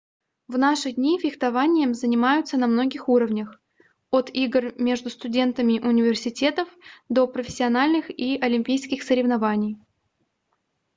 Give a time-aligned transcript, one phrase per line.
[0.47, 3.61] в наши дни фехтованием занимаются на многих уровнях
[4.09, 6.67] от игр между студентами университетов
[7.07, 9.77] до профессиональных и олимпийских соревнований